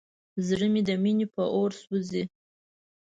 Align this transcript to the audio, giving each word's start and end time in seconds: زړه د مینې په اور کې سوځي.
زړه 0.47 0.67
د 0.87 0.89
مینې 1.03 1.25
په 1.33 1.43
اور 1.55 1.71
کې 1.75 1.77
سوځي. 1.83 2.23